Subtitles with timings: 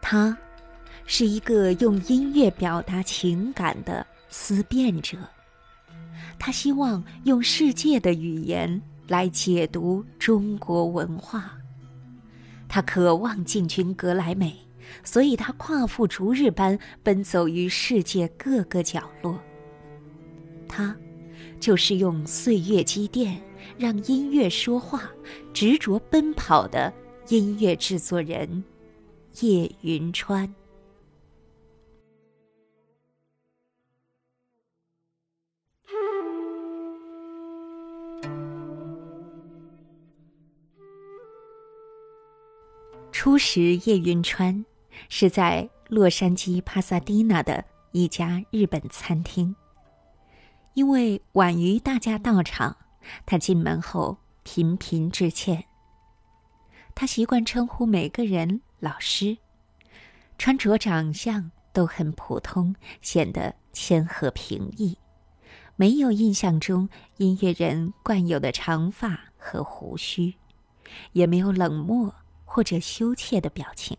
[0.00, 0.36] 他
[1.06, 5.16] 是一个用音乐表达情感的思辨者，
[6.38, 11.52] 他希望用世界的语言来解读中国文化。
[12.68, 14.56] 他渴望进军格莱美，
[15.04, 19.38] 所以他跨父逐日般奔走于世界各个角落。
[20.68, 20.96] 他
[21.60, 23.40] 就是用岁月积淀，
[23.78, 25.10] 让音乐说话，
[25.52, 26.92] 执着奔跑的
[27.28, 28.64] 音乐制作人。
[29.42, 30.52] 叶云川，
[43.12, 44.64] 初识叶云川
[45.08, 49.54] 是在洛杉矶帕萨迪纳的一家日本餐厅，
[50.74, 52.76] 因为晚于大家到场，
[53.26, 55.64] 他进门后频频致歉。
[56.94, 58.60] 他习惯称呼每个人。
[58.78, 59.36] 老师，
[60.38, 64.96] 穿着长相都很普通，显得谦和平易，
[65.76, 70.34] 没有印象中音乐人惯有的长发和胡须，
[71.12, 72.14] 也没有冷漠
[72.46, 73.98] 或者羞怯的表情。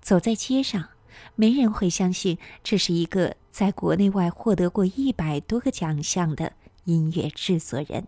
[0.00, 0.88] 走在街上，
[1.34, 6.52] 没人会相信这是一个在国内外获得过一百多个奖项的
[6.84, 8.06] 音乐制作人。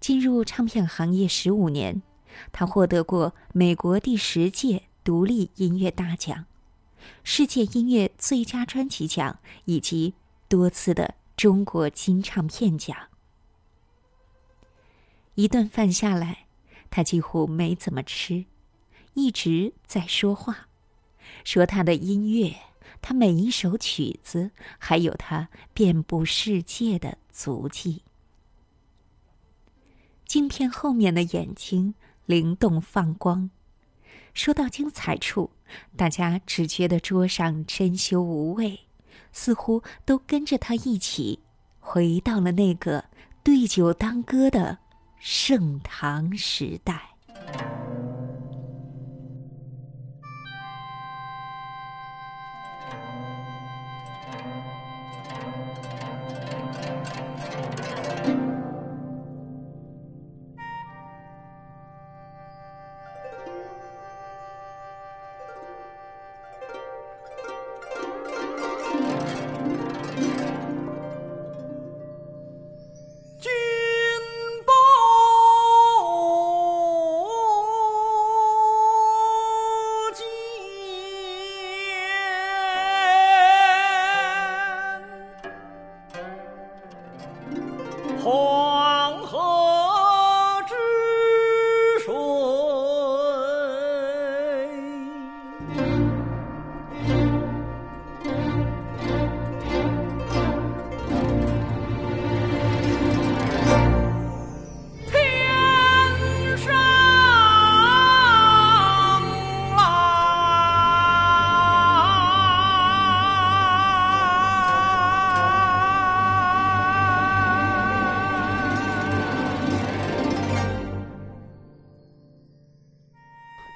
[0.00, 2.02] 进入唱片行业十五年。
[2.50, 6.46] 他获得过美国第十届独立音乐大奖、
[7.22, 10.14] 世界音乐最佳专辑奖以及
[10.48, 12.96] 多次的中国金唱片奖。
[15.34, 16.46] 一顿饭下来，
[16.90, 18.46] 他几乎没怎么吃，
[19.12, 20.68] 一直在说话，
[21.44, 22.54] 说他的音乐，
[23.00, 28.02] 他每一首曲子，还有他遍布世界的足迹。
[30.26, 31.94] 镜片后面的眼睛。
[32.24, 33.50] 灵动放光，
[34.32, 35.50] 说到精彩处，
[35.96, 38.78] 大家只觉得桌上珍馐无味，
[39.32, 41.40] 似乎都跟着他一起
[41.80, 43.04] 回到了那个
[43.42, 44.78] 对酒当歌的
[45.18, 47.11] 盛唐时代。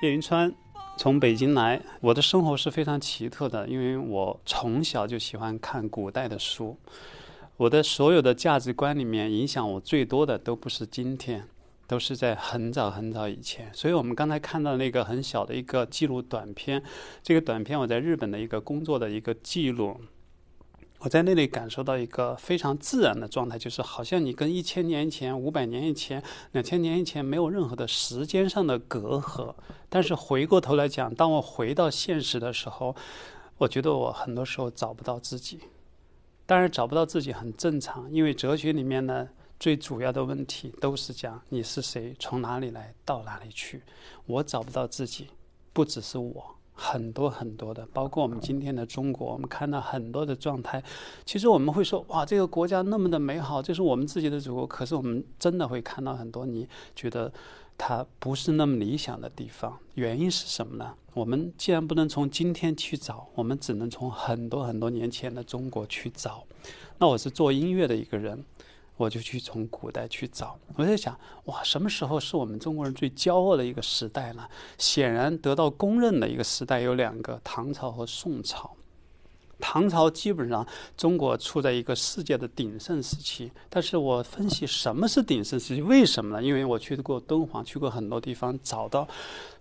[0.07, 0.55] 叶云川
[0.97, 6.79] 从北京来，我的生活是非常奇特的，因为我从小就喜欢看古代的书。
[7.57, 11.49] 我的所有的价值观里面，影响我最多的都不是今天，
[11.89, 13.69] 都是在很早很早以前。
[13.75, 16.81] 所以我们刚才看到那个很小的一个记录短片，
[17.21, 20.01] 这个短片我在日本的一个工作的一个记录。
[21.07, 29.55] 我在那里感受到一个非常自然的状态，就是好像你跟一千年前、五百年以前、两千年以前没有任何的时间上的隔阂。
[29.89, 32.97] 但是回过头来讲，当我回到现实的时候，
[33.57, 35.61] 我觉得我很多时候找不到自己。
[36.45, 39.29] 当然找不到自己很正常，因为哲学里面呢，
[39.61, 43.81] 最主要的问题都是讲你是谁，从哪里来到哪里去。
[44.27, 45.29] 我找不到自己，
[45.73, 46.57] 不只是我。
[46.79, 50.81] 很多很多的，包括我们今天的中国，我们看到很多的状态。
[51.25, 54.67] 其实我们会说，哇，这个国家那么的美好，这是我们自己的祖国。
[54.67, 57.33] 可是我们真的会看到很多你觉得
[57.79, 59.79] 它不是那么理想的地方。
[59.95, 60.95] 原因是什么呢？
[61.15, 66.45] 我们既然不能从今天去找，我们只能从很多很多年前的中国去找。
[66.99, 68.45] 那我是做音乐的一个人。
[68.97, 74.49] 我就去从古代去找，我在想，哇，什么时候是我们中国人最骄傲的一个时代呢？
[74.79, 78.75] 显然得到公认的一个时代有两个：唐朝和宋朝。
[79.59, 80.67] 唐朝基本上
[80.99, 85.81] 中国处在一个世界的鼎盛时期，但是我分析什么是鼎盛时期？
[85.81, 86.47] 为什么呢？
[86.47, 89.09] 因为我去过敦煌，去过很多地方，找到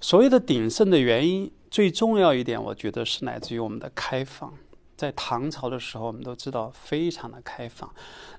[0.01, 4.53] 所谓的鼎盛的原因，最重要一点，我觉得是来自于我们的开放。
[4.95, 7.89] 在唐朝的时候，我们都知道非常的开放。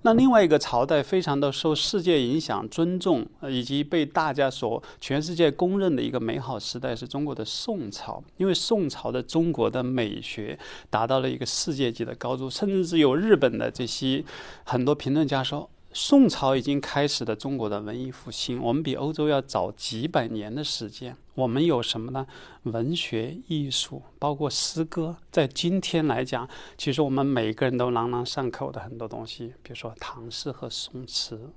[0.02, 8.22] 那另外一个朝代非常的受世界影响、尊重，以及被大家所全世界公认的一个美好时代，是中国的宋朝。
[8.36, 10.58] 因为宋朝的中国的美学
[10.88, 14.24] 达到了一个世界级的高度，甚至有日本的这些
[14.64, 15.68] 很多评论家说。
[15.98, 21.16] 宋朝已经开始的中国的文艺复兴，我们比欧洲要早几百年的时间。
[21.32, 22.26] 我们有什么呢？
[22.64, 26.46] 文学艺术，包括诗歌，在今天来讲，
[26.76, 31.50] 其实我们每个人都朗朗上口的很多东西，比如说唐诗和宋词。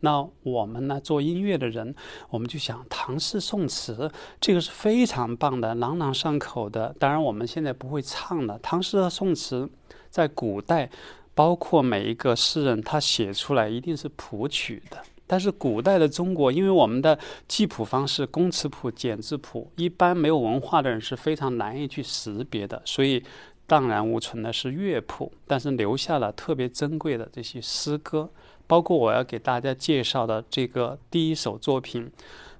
[0.00, 1.94] 那我们呢，做音乐的人，
[2.30, 4.10] 我们就想唐诗宋词，
[4.40, 6.96] 这个是非常棒的，朗朗上口的。
[6.98, 8.58] 当然，我们现在不会唱了。
[8.60, 9.68] 唐诗和宋词
[10.08, 10.90] 在古代。
[11.34, 14.98] 包括每一个诗人，他写出来一定是谱曲的。
[15.26, 17.18] 但是古代的中国，因为我们的
[17.48, 23.22] 记谱方式公词谱、简字谱，一般没有文化的人是非常难以去识别的，所以
[23.66, 28.28] 荡然无存的是乐谱，但是留下了特别珍贵的这些诗歌。
[28.66, 32.10] 包括我要给大家介绍的这个第一首作品，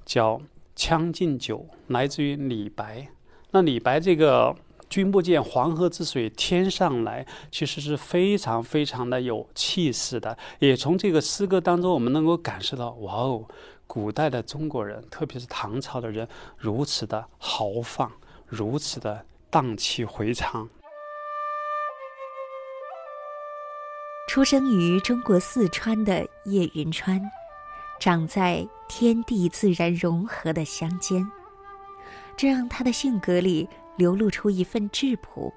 [0.06, 0.36] 叫
[0.74, 3.08] 《将进酒》，来自于李白。
[3.50, 4.56] 那李白这个。
[4.92, 10.36] 君不见黄河之水天上来，其实是非常非常的有气势的。
[10.58, 13.46] 也从这个诗歌当中，我们能够感受到，哇哦，
[13.86, 16.28] 古代的中国人，特别是唐朝的人，
[16.58, 18.12] 如此的豪放，
[18.46, 20.68] 如此的荡气回肠。
[24.28, 27.18] 出生于中国四川的叶云川，
[27.98, 31.26] 长在天地自然融合的乡间，
[32.36, 33.70] 这让他的性格里。
[33.96, 35.52] 流露出一份质朴，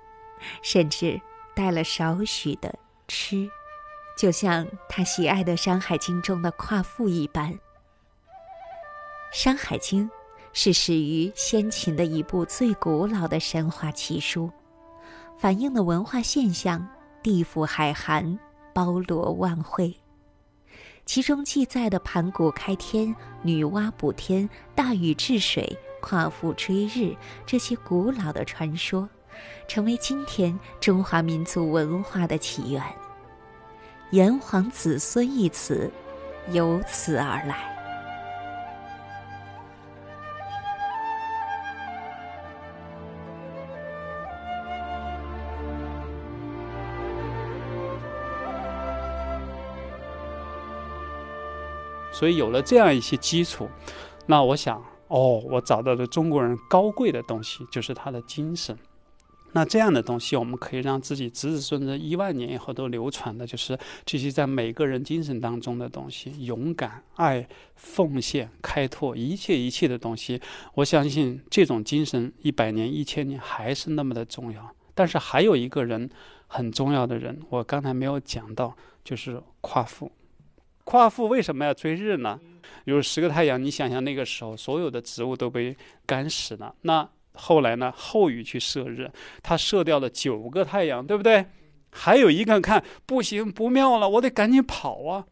[0.61, 1.19] 甚至
[1.55, 2.73] 带了少许的
[3.07, 3.49] 痴，
[4.17, 7.51] 就像他喜爱的《山海经》中的夸父一般。
[9.31, 10.09] 《山海经》
[10.53, 14.51] 是始于先秦的一部最古老的神话奇书，
[15.37, 16.87] 反映的文化现象
[17.21, 18.37] 地府海涵，
[18.73, 19.93] 包罗万汇。
[21.05, 25.77] 其中记载的盘古开天、女娲补天、大禹治水。
[26.05, 27.15] 夸父追日
[27.47, 29.09] 这些古老的传说，
[29.67, 32.83] 成为今天中华民族文化的起源。
[34.11, 35.91] 炎黄子孙一词，
[36.51, 37.73] 由此而来。
[52.11, 53.67] 所以有了这样一些基础，
[54.27, 54.94] 那我想。
[55.07, 58.77] 哦，我找到了中国人高贵的东西，就是他的精神。
[59.51, 70.41] 那这样的东西，我们可以让自己子子孙孙一万年以后都流传的，就是这些在每个人精神当中的东西：勇敢、爱、奉献、开拓，一切一切的东西。
[70.73, 74.69] 我相信这种精神，一百年、一千年还是那么的重要。
[74.93, 76.09] 但是还有一个人
[76.47, 78.75] 很重要的人，我刚才没有讲到，
[79.05, 80.11] 就是夸父。
[80.85, 82.39] 夸父为什么要追日呢？
[82.85, 86.73] 有十个太阳，你想想那个时候，所有的植物都被干死了。
[86.81, 87.91] 那后来呢？
[87.95, 89.11] 后羿去射日，
[89.43, 91.45] 他射掉了九个太阳，对不对？
[91.91, 95.25] 还有一个看不行，不妙了，我得赶紧跑啊！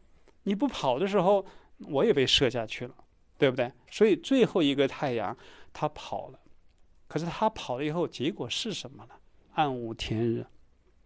[0.43, 1.45] 你不跑的时候，
[1.79, 2.95] 我也被射下去了，
[3.37, 3.71] 对不对？
[3.91, 5.37] 所以最后一个太阳
[5.71, 6.39] 他跑了，
[7.07, 9.13] 可是他跑了以后，结果是什么呢？
[9.53, 10.45] 暗无天日。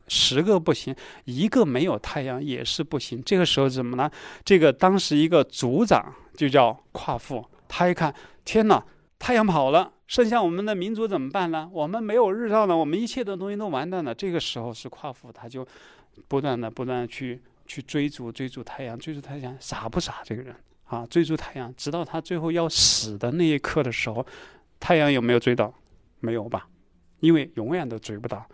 [0.08, 0.96] 十个不行，
[1.26, 3.22] 一个没有太阳也是不行。
[3.24, 4.10] 这个时候怎么呢？
[4.46, 8.14] 这个当时一个族长就叫夸父，他一看，
[8.46, 8.84] 天哪，
[9.20, 11.70] 太阳跑了，剩下我们的民族怎么办呢？
[11.74, 14.16] 我们没有日照了，我们一切的东西都完蛋了。
[14.16, 15.68] 这个时候是夸父，他就
[16.28, 20.16] 不断的、不断的去去追逐、追逐太阳、追逐太阳，傻不傻？
[20.24, 24.26] 这个人啊，追逐太阳，直到他最后要死的那一刻的时候，
[24.80, 25.74] 太阳有没有追到？
[26.20, 26.68] 没有吧？
[27.20, 28.48] 因为永远都追不到。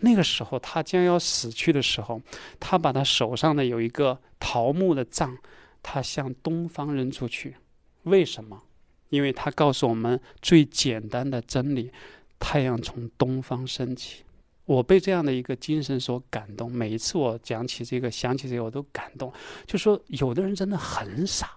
[0.00, 2.20] 那个时候，他将要死去的时候，
[2.60, 5.36] 他把他手上的有一个桃木的杖，
[5.82, 7.56] 他向东方扔出去。
[8.02, 8.62] 为什么？
[9.08, 11.90] 因为他告诉我们最简单的真理：
[12.38, 14.24] 太阳从东方升起。
[14.64, 16.70] 我被这样的一个精神所感动。
[16.70, 19.32] 每一次我讲起这个、想起这个，我都感动。
[19.64, 21.56] 就说有的人真的很傻，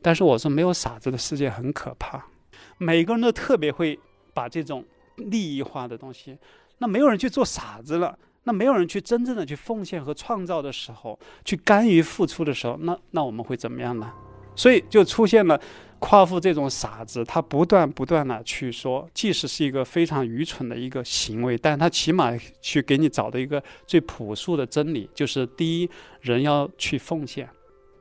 [0.00, 2.24] 但是我说没有傻子的世界很可怕。
[2.78, 3.98] 每个人都特别会
[4.32, 4.84] 把这种
[5.16, 6.38] 利益化的东西。
[6.78, 14.12] 那没有人去做傻子了，那没有人去真正的去奉献和创造的时候，去甘于付出的时候，那那我们会怎么样呢？
[14.56, 15.60] 所以就出现了
[15.98, 25.90] 夸父这种傻子，他不断不断的去说，即使是一个非常愚蠢的一个行为，但他起码去给你找到一个最朴素的真理，就是第一，
[26.20, 27.46] 人要去奉献；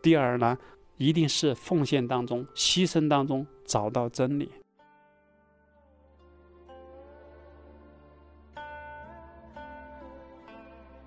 [0.02, 0.56] 第二呢，
[0.98, 4.50] 一定是奉献当中、牺牲当中找到真理。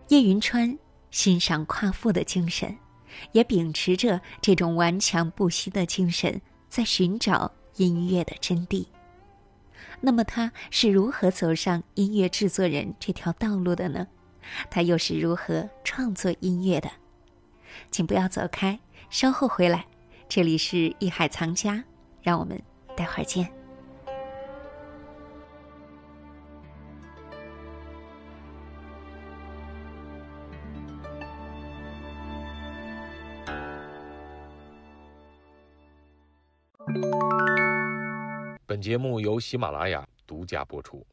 [0.08, 0.78] 叶云川
[1.10, 2.76] 欣赏夸父的精神，
[3.32, 8.86] 也秉持着这种顽强不息的精神，在寻找音乐的真谛。
[10.00, 14.06] 那么他是如何走上音乐制作人这条道路的呢？
[14.70, 16.88] 他又是如何创作音乐的？
[17.90, 18.78] 请不要走开，
[19.10, 19.86] 稍后回来。
[20.28, 21.82] 这里是艺海藏家，
[22.22, 22.60] 让我们
[22.96, 23.50] 待会儿见。
[38.76, 41.06] 本节目由喜马拉雅独家播出。